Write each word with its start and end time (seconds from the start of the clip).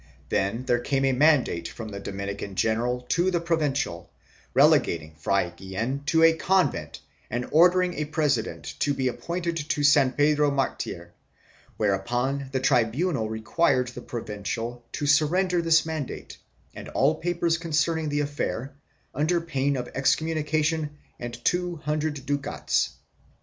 Then 0.29 0.65
there 0.65 0.79
came 0.79 1.05
a 1.05 1.11
mandate 1.11 1.67
from 1.67 1.89
the 1.89 1.99
Dominican 1.99 2.55
General 2.55 3.01
to 3.09 3.29
the 3.29 3.39
Provincial, 3.39 4.09
relegating 4.55 5.13
Fray 5.13 5.53
Guillen 5.55 6.01
to 6.07 6.23
a 6.23 6.33
convent 6.33 7.01
and 7.29 7.47
ordering 7.51 7.93
a 7.93 8.05
president 8.05 8.63
to 8.79 8.95
be 8.95 9.07
appointed 9.07 9.59
for 9.71 9.83
San 9.83 10.13
Pedro 10.13 10.49
Martir, 10.49 11.11
whereupon 11.77 12.49
the 12.51 12.59
tribunal 12.59 13.29
required 13.29 13.89
the 13.89 14.01
Provincial 14.01 14.83
to 14.93 15.05
surrender 15.05 15.61
this 15.61 15.85
mandate 15.85 16.39
and 16.73 16.89
all 16.89 17.13
papers 17.13 17.59
concerning 17.59 18.09
the 18.09 18.21
affair, 18.21 18.73
under 19.13 19.39
pain 19.39 19.77
of 19.77 19.87
excommunication 19.93 20.97
and 21.19 21.45
two 21.45 21.75
hundred 21.75 22.25
ducats. 22.25 22.95